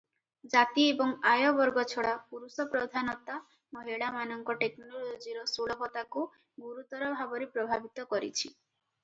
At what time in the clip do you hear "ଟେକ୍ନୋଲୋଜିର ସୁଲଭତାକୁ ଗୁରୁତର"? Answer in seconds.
4.63-7.13